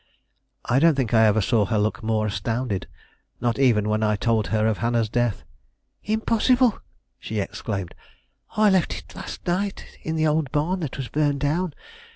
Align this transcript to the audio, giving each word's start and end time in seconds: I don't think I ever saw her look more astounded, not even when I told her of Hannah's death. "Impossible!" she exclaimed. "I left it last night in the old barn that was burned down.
I 0.65 0.79
don't 0.79 0.95
think 0.95 1.13
I 1.13 1.27
ever 1.27 1.41
saw 1.41 1.65
her 1.65 1.77
look 1.77 2.01
more 2.01 2.25
astounded, 2.25 2.87
not 3.39 3.59
even 3.59 3.87
when 3.87 4.01
I 4.01 4.15
told 4.15 4.47
her 4.47 4.65
of 4.65 4.79
Hannah's 4.79 5.09
death. 5.09 5.43
"Impossible!" 6.03 6.79
she 7.19 7.39
exclaimed. 7.39 7.93
"I 8.57 8.71
left 8.71 8.97
it 8.97 9.13
last 9.15 9.45
night 9.45 9.99
in 10.01 10.15
the 10.15 10.25
old 10.25 10.51
barn 10.51 10.79
that 10.79 10.97
was 10.97 11.07
burned 11.07 11.41
down. 11.41 11.75